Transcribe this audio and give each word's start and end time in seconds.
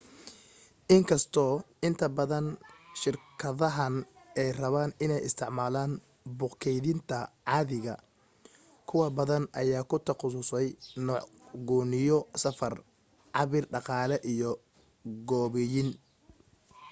inkasto 0.95 1.45
inta 1.87 2.07
badan 2.17 2.47
shirkadahan 2.99 3.95
ay 4.41 4.49
rabaan 4.61 4.91
in 5.03 5.15
ay 5.17 5.23
isticmaalan 5.29 5.91
buug 6.37 6.53
keydinta 6.63 7.17
caadiga 7.47 7.95
kuwo 8.87 9.05
badan 9.17 9.43
ayaa 9.61 9.89
ku 9.89 9.95
taqasusay 10.07 10.67
nuuc 11.05 11.25
gooniyo 11.67 12.17
safar 12.41 12.73
cabir 13.35 13.63
dhaqaale 13.73 14.17
iyo 14.33 14.51
gooboyin 15.29 15.89